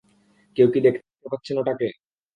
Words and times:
কেউ 0.57 0.67
কি 0.73 0.79
দেখতে 0.85 1.01
পাচ্ছেন 1.25 1.55
ওটাকে? 1.61 1.87